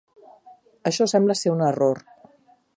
Això 0.91 1.07
sembla 1.13 1.37
ser 1.43 1.53
un 1.57 1.63
error. 1.69 2.05